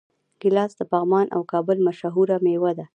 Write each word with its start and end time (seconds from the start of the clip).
ګیلاس 0.41 0.71
د 0.77 0.81
پغمان 0.91 1.27
او 1.35 1.41
کابل 1.51 1.77
مشهوره 1.87 2.35
میوه 2.45 2.71
ده. 2.77 2.85